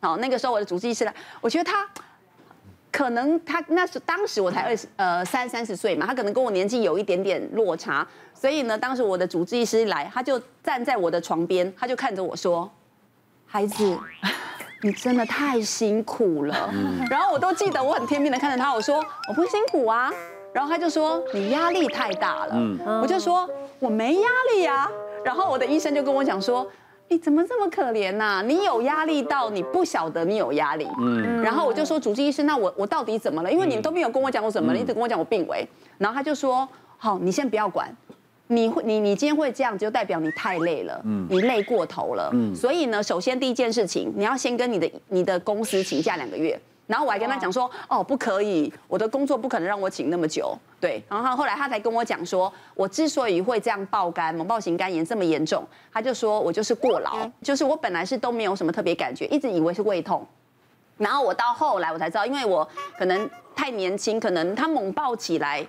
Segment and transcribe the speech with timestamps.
[0.00, 1.84] 好，那个时候我的主治医师来，我觉得他
[2.92, 12.70] 可能他那时当时我才二十呃三三十岁嘛，他可能跟我年纪有一点点落差，所以呢，当时我的主治医师来，他就站在我的床边，他就看着我说
[13.44, 13.98] ：“孩子，
[14.82, 16.72] 你真的太辛苦了。”
[17.10, 20.12] 然后我都记得我很天命的看着他，我说：“我不辛苦啊。”
[20.54, 22.54] 然后他就说：“你压力太大了。”
[23.02, 24.88] 我就说：“我没压力啊。”
[25.24, 26.64] 然后我的医生就跟我讲说。
[27.10, 28.42] 你怎么这么可怜呐、啊？
[28.42, 30.86] 你有压力到你不晓得你有压力。
[30.98, 33.50] 嗯，然后我就说主治医师，那我我到底怎么了？
[33.50, 35.66] 因为你都没有跟我讲我怎么了，你只跟我讲我病危。
[35.96, 37.94] 然后他就说，好，你先不要管，
[38.48, 42.30] 你会你你今天会这样，就代表你太累了，嗯，你累过头了。
[42.34, 46.60] 嗯，所以呢，首先第一件事情，你要先跟你的你的公司请假两个月。
[46.88, 51.00] 然后我还跟他讲说，哦，不可以，我的工作不可能让我请那么久，对。
[51.08, 60.26] 然后后来他才跟我讲说，我之所以会这样爆肝，猛爆型肝炎这么严重，他就说我就是过劳，就是我本来是都没有什么特别感觉，一直以为是胃痛。
[60.96, 62.66] 然后我到后来我才知道，因为我
[62.98, 65.64] 可能太年轻，可能他猛爆起来。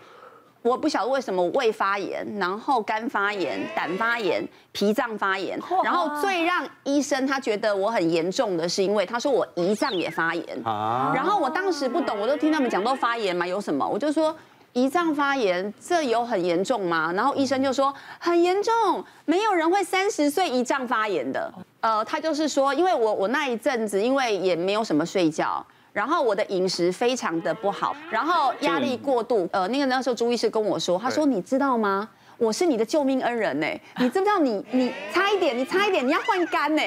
[0.61, 11.13] 我不晓得为什么胃发炎，然后肝发炎、胆发炎、脾脏发炎，然后最让医生他觉得我很严重的是，因为他说我胰脏也发炎啊。
[11.15, 13.87] 然后我当时不懂，我都听他们讲都发炎嘛，有什么？
[13.87, 14.35] 我就说
[14.73, 17.11] 胰脏发炎，这有很严重吗？
[17.13, 21.51] 然后医生就说很严重，没有人会三十岁胰脏发炎的。
[21.79, 25.65] 呃，他就是说，因为我我那一阵子因为也没有什么睡觉。
[25.91, 29.47] 然后我的饮食非常的不好，然后压力过度。
[29.51, 32.07] 呃，那个那时候朱医师跟我说，他说你知道吗？
[32.37, 33.67] 我是你的救命恩人呢。
[33.97, 36.81] 你知不知道你你差一点，你差一点你要换肝呢。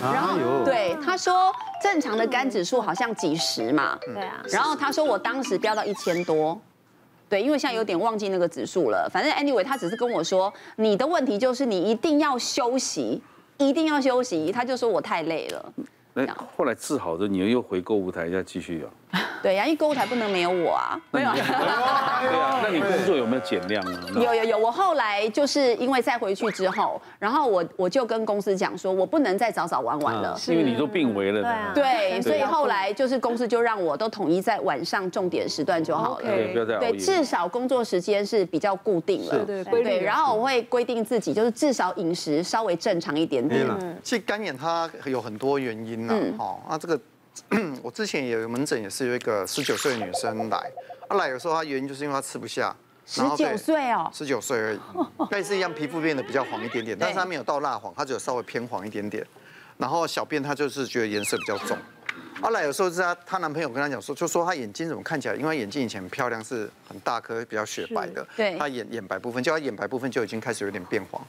[0.00, 1.52] 然后对他说
[1.82, 3.98] 正常的肝指数好像几十嘛。
[4.02, 4.42] 对啊。
[4.48, 6.58] 然后他说我当时飙到一千多，
[7.28, 9.06] 对，因为现在有点忘记那个指数了。
[9.12, 13.22] 反正 anyway，他只是跟我说你的问题就是你一定要休息，
[13.58, 14.50] 一定要休息。
[14.50, 15.72] 他就说我太累了。
[16.14, 16.26] 那
[16.56, 19.20] 后来治好的，你又回购物台再继续啊？
[19.42, 20.98] 对呀，因为购物台不能没有我啊。
[21.12, 21.30] 没有。
[21.34, 24.00] 对啊，那你工作有没有减量啊？
[24.14, 31.42] 有有有，我后来就是因为再回去之后，然后我我就跟公司讲说，我不能再早早晚晚了，因为你都病危了。
[31.74, 36.24] 对对，所以后来就是公司就让我都统一在晚上重点时段就好了。
[36.24, 36.90] 对，不要再熬夜。
[36.90, 39.44] 对，至少工作时间是比较固定了。
[39.44, 40.02] 对对对。
[40.02, 43.66] 然后我会规定自己，就是至少饮食稍微正常一点点。
[43.80, 43.96] 嗯。
[44.02, 47.00] 其实肝炎它有很多原因呐，哦，那这个。
[47.82, 50.70] 我之前也有门诊，也是有一个十九岁的女生来，
[51.08, 52.72] 她来有时候她原因就是因为她吃不下，
[53.04, 54.78] 十九岁哦，十九岁而已，
[55.28, 59.26] 但是一样皮肤变得比较黄一点点，但是她没有到蜡黄，她只有稍微偏黄一点点，
[59.78, 61.76] 然后小便她就是觉得颜色比较重，
[62.42, 71.24] 后来有时候是她她男朋友跟她讲说，就说她眼睛怎么看起来，因为眼睛以前很漂亮，是很大颗比较雪白的，对，她眼眼白部分，就她眼白部分就已经开始有点变黄。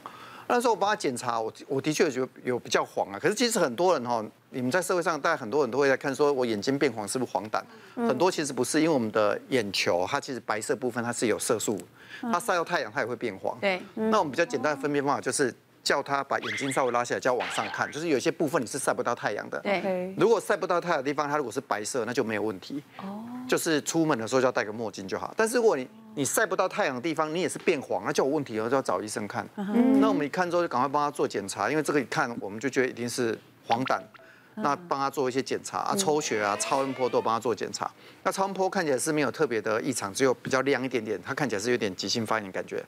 [0.48, 3.18] 那时候我帮她检查，我我的确有有比较黄啊。
[3.18, 7.60] 可是其实很多人哈，你们在社会上，大概很多人都会在看，说我眼睛变黄是不是黄疸？
[7.96, 11.76] 很多其实不是，因为我们的眼球它其实白色部分它是有色素，
[12.20, 13.58] 它晒到太阳它也会变黄。
[13.60, 13.82] 对。
[13.94, 15.52] 那我们比较简单的分辨方法就是
[15.86, 19.60] 叫他把眼睛稍微拉下来，叫往上看，就是有些部分你是晒不到太阳的。
[19.60, 20.12] 对。
[20.18, 22.82] 如果晒不到太阳的地方，它如果是白色，那就没有问题。
[22.98, 23.22] 哦。
[23.48, 25.32] 就是出门的时候就要戴个墨镜就好。
[25.36, 29.46] 但是如果你你晒不到太阳的地方，你也是变黄，那就有问题了，就要找医生看。
[29.54, 34.00] 嗯、那我们一看之后，就赶快帮他做检查，因为这个一看，我们就觉得一定是黄疸。
[34.56, 37.90] 那帮他做一些检查啊，抽血啊，超音波都帮他做检查。
[38.22, 42.84] 那超音波看起来是没有特别的异常，只有比较亮一点点，他看起来是有点急性发炎感觉。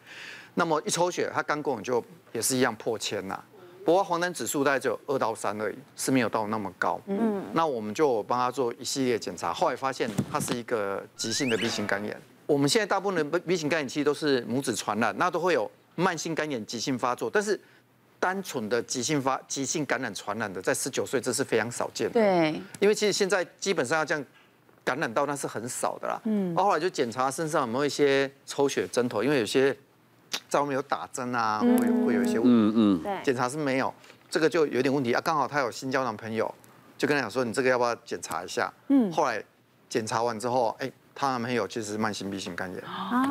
[0.55, 2.03] 那么一抽血，他肝功能就
[2.33, 3.39] 也是一样破千呐。
[3.85, 7.01] 不过黄疸指数大概只有二到三而已，是没有到那么高。
[7.07, 7.43] 嗯。
[7.53, 12.21] 那我们就帮他做一系列检查，后来发现他是一个急性的 B 型肝炎。
[12.47, 17.59] 我们现在大部分的 B 型肝炎其实都是母子传染，那都会有慢性肝炎急性发作，但是
[18.21, 22.15] 单纯的急性发急性感染传染的，在十九岁这是非常少见的。
[22.15, 24.25] 对，因为其实现在基本上要这样
[24.85, 26.21] 感染到那是很少的啦。
[26.25, 29.77] 嗯，后来就检查身上有没有一些抽血针头，因为有些
[30.49, 32.49] 在外面有打针啊，会会有一些问题。
[32.49, 33.03] 嗯嗯。
[33.03, 33.93] 对，检查是没有，
[34.31, 35.21] 这个就有点问题啊。
[35.21, 36.53] 刚好他有新交男朋友，
[36.97, 38.73] 就跟他讲说，你这个要不要检查一下？
[38.89, 39.13] 嗯。
[39.13, 39.43] 后来
[39.89, 40.91] 检查完之后，哎。
[41.21, 42.81] 他男朋友其实是慢性 B 型肝炎。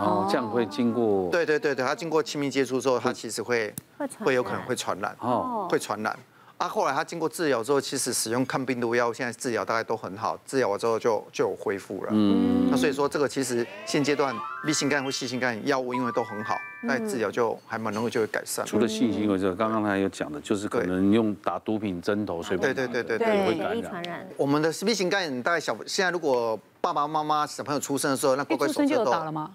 [0.02, 3.74] 哦，这样会经过对对对对，他经过亲密接触之后，他其实会
[4.20, 6.20] 会有可能会传染哦，会传染。
[6.58, 12.10] 啊，后来他经过治疗之后，其实使用抗病毒药，现在治疗大概都很好，治疗完之后就就有恢复了。
[12.12, 18.66] 嗯，那所以说这个其实现阶段 B 型肝或 C 型肝炎药物因为都很好，那治疗就还蛮容易就会改善。
[18.66, 24.28] 除了 C 型，因为这个刚刚他有讲的，就是可能用打毒品针头，所以对对对对对会感染。
[24.36, 29.52] 我们的 B 型肝炎大概小现在如果爸爸妈妈小朋友出生的时候，那乖乖手册都打了吗？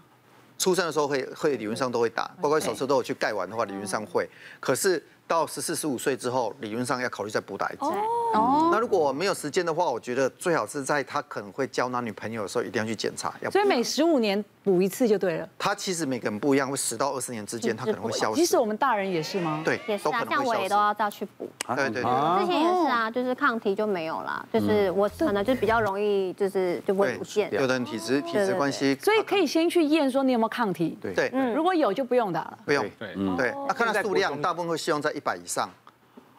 [0.56, 4.28] 出生的时候会会理论上都会打，乖乖手册都有去盖完的话，理论上会。
[4.60, 5.02] 可是
[5.32, 7.84] 到十四十五岁之后，理论上要考虑再补打一次。
[8.32, 13.32] 哦，那如果没有时间的话，我觉得最好是在他可能会交男女朋友的时候，一定要去检查。
[13.40, 15.48] 要所以每十五年补一次就对了。
[15.58, 18.40] 他其实每个人不一样，会十到二十年之间，他可能会消失。
[18.40, 19.62] 其实我们大人也是吗？
[19.64, 21.48] 对，也是啊，像我也都要再去补。
[21.68, 27.52] 对对对，之前也是啊，就是抗体就没有了，就是我可能就比较容易就是就会不见。
[27.52, 30.98] 有的人体质体质关系，所以可以先去验说你有没有抗体。
[31.00, 32.58] 对对，如果有就不用打了。
[32.64, 35.68] 不用，对对，那看他数量，大部分会希望在一百以上。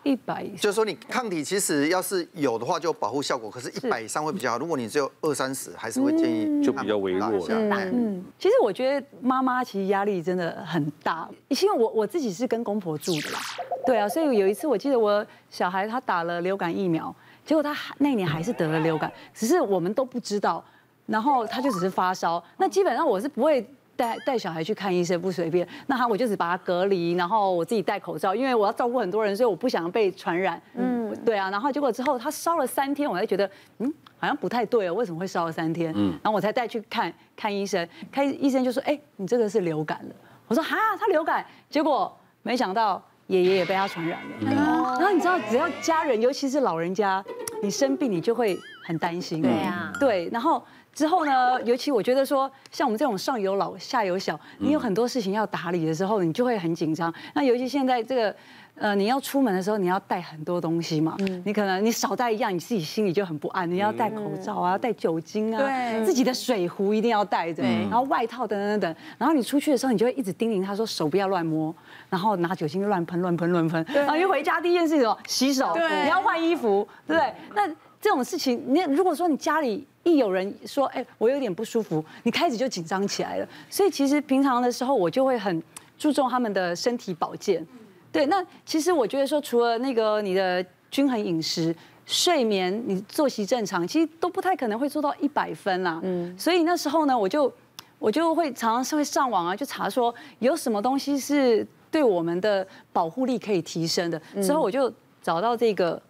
[0.04, 4.58] 一百以上，就是说你抗体其实要是有的话就有保护效果，可是一百以上会比较好。
[4.58, 7.46] 如果你只有二三十，还是会建议就比较微弱了。
[7.70, 13.40] 嗯，其实我觉得妈妈其实压力真的很大，因为我我自己是跟公婆住的啦，
[13.86, 17.16] 对啊，所以有一次我记得我小孩他打了流感疫苗，
[17.46, 20.64] 结果他那年还是得了流感，只是我们都不知道，
[21.06, 23.66] 然后他就只是发烧，那基本上我是不会。
[23.96, 30.62] 带带小孩去看医生不随便，那他我就只把他隔离，然后我自己戴口罩，因为我要照顾很多人，所以我不想被传染。
[30.74, 33.50] 嗯，对啊，然后结果之后他烧了三天，我才觉得
[33.80, 35.94] 嗯好像不太对哦，为什么会烧了三天？
[35.96, 40.16] 嗯，然后我才带去看看医生，看医生就说哎你这个是流感了，
[40.48, 42.12] 我说哈他流感，结果
[42.42, 44.36] 没想到爷爷也被他传染了。
[44.42, 44.56] 嗯、
[45.00, 47.24] 然后你知道只要家人尤其是老人家，
[47.62, 49.42] 你生病你就会很担心。
[49.42, 50.64] 对啊，对，然后。
[50.94, 57.14] 之后呢，尤其我觉得说，像我们这种上有老下有小，你有很多事情要打理的时候，你就会很紧张。
[57.34, 58.36] 那尤其现在这个，
[58.76, 61.18] 呃，你要出门的时候，你要带很多东西嘛。
[61.46, 63.70] 你可能你少带一样，你自己心里就很不安。
[63.70, 68.96] 你要带口罩啊，要带酒精啊，对，自己的水壶一定要带着，然后外套等等等等。
[69.18, 71.74] 然后你出去的时候，你就会一直叮咛他说手不要乱摸，
[72.10, 73.84] 然后拿酒精乱喷乱喷乱喷。
[73.94, 77.34] 然后一回家第一件事情洗手，你要换衣服，对不对？
[77.56, 77.68] 那
[78.04, 79.88] 这种事情，你如果说你家里。
[80.06, 83.48] 一有人说，哎，我有点不舒服，你开始就紧张起来了。
[83.70, 85.64] 所以其实平常的时候，我就会很
[85.98, 87.66] 注重他们的身体保健。
[88.12, 90.62] 对，那其实我觉得说，除了那个你的
[90.92, 91.74] 均衡饮食、
[92.06, 96.02] 睡眠、你作息正常，其实都不太可能会做到一百分啦。
[96.04, 96.38] 嗯。
[96.38, 97.50] 所以那时候呢，我就
[97.98, 104.22] 我就会常常是会上网啊，就查说有什么东西是对我们的保护力可以提升的。
[104.42, 104.92] 之后我就
[105.22, 106.02] 找到这个。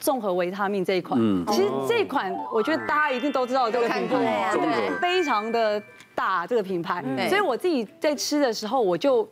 [0.00, 5.80] 综合维他命这一款，其实这一款我觉得大家一定都知道这个品牌，对，非常的
[6.14, 9.28] 大这个品牌，所以我自己在吃的时候我就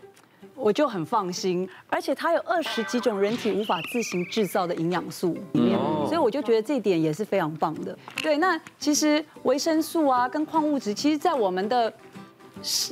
[0.54, 7.98] 我就很放心，而且它有二十几种人体无法自行制造的营养素里面，所以我就觉得这一点也是非常棒的。
[8.22, 11.92] 对，那其实维生素啊跟矿物质，其实在我们的。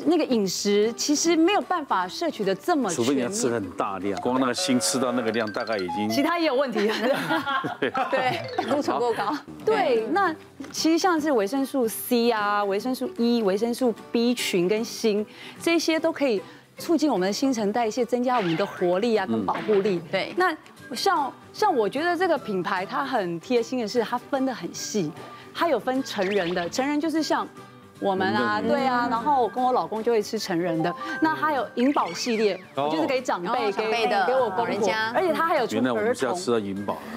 [0.07, 6.09] 那个饮食其实没有办法摄取的这么，除非你要吃很大量，光那个锌吃到那个量，大概已经。
[6.09, 6.79] 其他也有问题。
[8.11, 9.37] 对，胆固醇过高。
[9.65, 10.35] 对，那
[10.71, 15.25] 其实像是维生素 C 啊、维生素 E、维生素 B 群跟锌，
[15.61, 16.41] 这些都可以
[16.79, 20.01] 促进我们的新陈代谢，增加我们的活力啊跟保护力。
[20.11, 20.33] 对。
[20.37, 20.57] 那
[20.95, 25.11] 像像我觉得这个品牌它很贴心的是，它分得很细，
[25.55, 27.47] 它有分成人的，成人就是像。
[27.99, 30.95] 我们啊，对啊，然后我跟我老公就会吃成人的。
[31.21, 35.83] 那还有银宝系列，就是给长辈、给给我公人家，而且他还有出儿童。
[35.83, 36.97] 原来我们是要吃到银宝。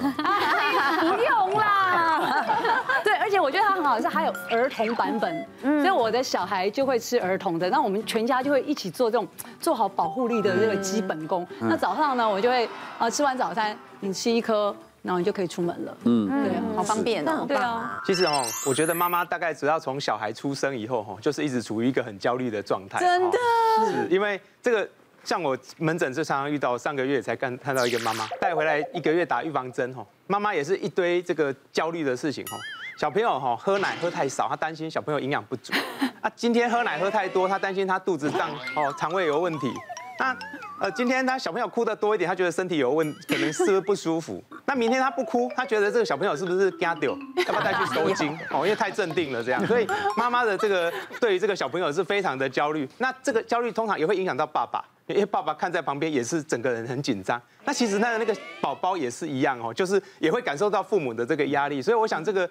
[1.00, 2.44] 不用啦。
[3.04, 7.68] 对，而且我觉得它很好，是还有儿童版本，所以我的小孩就会吃儿童的。
[7.70, 9.26] 那我们全家就会一起做这种
[9.60, 11.46] 做好保护力的这个基本功。
[11.60, 12.68] 那早上呢，我就会
[12.98, 14.74] 啊吃完早餐，你吃一颗。
[15.02, 18.00] 然后你就可以出门了，嗯，对，好方便哦，对啊。
[18.04, 22.98] 其实哦，我觉得妈妈大概只要从小孩出生以后哈，就是一直处于一个很焦虑的状态。
[22.98, 23.38] 真的。
[23.86, 24.88] 是因为这个，
[25.24, 32.58] 像我门诊就常常遇到，上个月才刚看到一个妈妈带回来一个月打预防针哈，妈妈也是一堆这个焦虑的事情哈。
[32.98, 35.72] 小朋友哈喝奶喝太少，她担心小朋友营养不足。
[36.20, 39.72] 啊，今天喝奶喝太多，她担心他肚子胀哦，肠胃有问题。
[40.18, 40.36] 那
[40.78, 44.42] 呃，今天他小朋友哭的多一点，他觉得身体有问，可能是不是不舒服。
[44.70, 48.30] 那明天他不哭，他觉得这个小朋友是不是惊丢， 要不要带去收金？
[48.50, 49.66] 哦，因为太镇定了这样。
[49.66, 49.86] 所以
[50.16, 52.88] 妈妈的这个对于这个小朋友是非常的焦虑。
[52.98, 54.80] 那这个焦虑通常也会影响到爸爸，
[55.14, 57.40] 因为爸爸看在旁边也是整个人很紧张。
[57.64, 61.80] 那其实那个那个宝宝也是一样哦，就是也会感受到父母的这个压力。
[61.82, 62.48] 所以我想这个。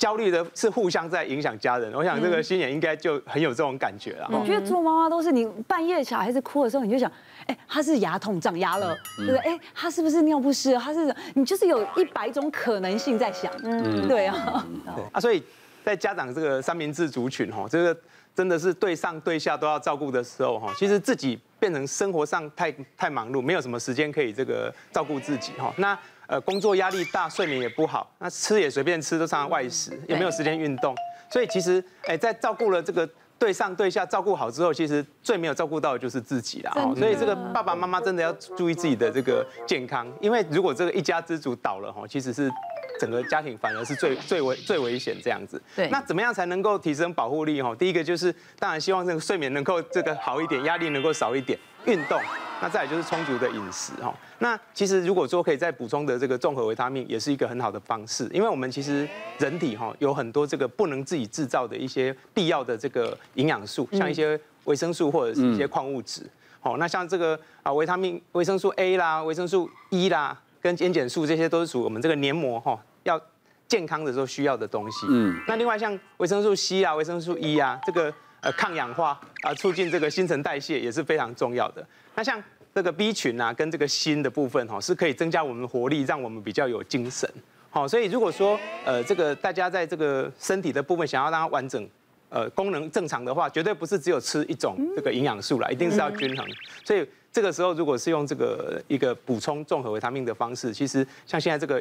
[0.00, 4.26] 焦虑的是互相在影响家人，我想这个心妍应该就很有这种感觉了。
[4.32, 7.12] 我觉得做妈妈都是你半夜小孩子哭的时候，你就想，
[7.44, 9.38] 哎，他是牙痛长牙了，对不对？
[9.40, 10.74] 哎，他是不是尿不湿？
[10.78, 14.64] 他是你就是有一百种可能性在想，嗯，对啊，
[14.96, 15.42] 对啊，所以
[15.84, 18.00] 在家长这个三明治族群哦，这个
[18.34, 25.98] 真的是对上对下都要照顾的时候哈，其实自己变成生活上太太忙碌，没有什么时间可以这个照顾自己哈，那。
[26.30, 30.94] 呃，工作压力大，睡眠也不好，那吃也随便吃，都常常外食，也没有时间运动，
[31.28, 33.04] 所以其实，哎，在照顾了这个
[33.36, 36.72] 对上对下照顾好之后，其实最没有照顾到的就是自己啦。
[36.96, 42.48] 所以这个爸爸妈妈真的要注意自己的这个健康，因为如果这个一家之主倒了哈，其实是
[43.00, 45.60] 整个家庭反而是最最危最危险这样子。
[45.74, 45.88] 对。
[45.88, 47.74] 那怎么样才能够提升保护力哈？
[47.74, 52.20] 第一个就是当然希望这个睡眠能够这个好一点，压力能够少一点，运动。
[52.62, 54.14] 那再来就是充足的饮食哈。
[54.40, 58.28] 那其实如果说可以再补充的这个综合维他命，也是一个很好的方式。
[58.34, 66.22] 因为我们其实人体哈有很多这个不能自己制造的一些必要的这个营养素，像一些维生素或者是一些矿物质。
[66.60, 72.89] 好，那像这个啊维他命、维生素 A 啦、维生素 E 啦，跟烟碱素这些都是属于我们这个黏膜哈要
[73.70, 75.06] 健康的时候需要的东西。
[75.08, 75.40] 嗯。
[75.46, 81.86] 那另外像维生素 C 啊、维生素 E 啊，这个呃抗氧化啊，促进这个新陈代谢也是非常重要的。
[82.16, 82.42] 那像
[82.74, 87.30] 这个 B 群啊，跟这个锌的部分哈，是可以增加我们的活力，让我们比较有精神。
[87.70, 91.88] 好，所以如果说呃这个大家在这个身体的部分想要让它完整，
[92.28, 96.44] 呃功能正常的话，绝对不是只有吃一种这个营养素啦，一定是要均衡。
[96.84, 101.80] 所以这个时候如果是用这个一个补充综合维他命的方式，其实像现在这个。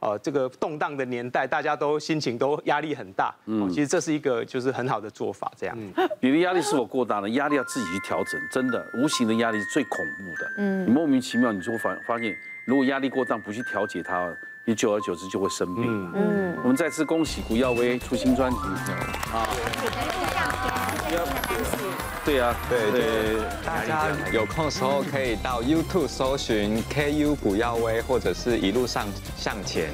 [0.00, 3.34] 呃，这个动荡的年代，大家都心情都压力很大。
[3.46, 5.76] 嗯，其实这是一个就是很好的做法，这样。
[6.20, 7.28] 你的压力是否过大呢？
[7.30, 10.52] 压力要自己去调整，真的，无形的压力是最恐怖的。
[10.58, 14.32] 嗯，你莫名其妙，你就会发发现，如果压力过大，不去调节它，
[14.68, 16.12] 你久而久之就会生病。
[16.14, 18.58] 嗯，我们再次恭喜古耀威出新专辑。
[19.32, 19.48] 啊。
[22.22, 29.06] 对啊，对对，大家有空的时候可以到 YouTube 搜寻 KU 古耀威，或者是一路上
[29.38, 29.88] 向前，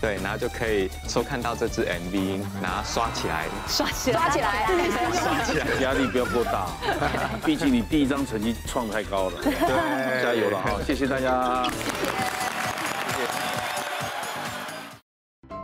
[0.00, 4.66] 对，然后就可以收看到这支 MV，然后刷起来，刷起来，刷起来，
[5.12, 6.66] 刷起来，压力不要过大，
[7.46, 11.62] 毕竟你第一张成绩创太高了，对，加油了哈，谢谢大家。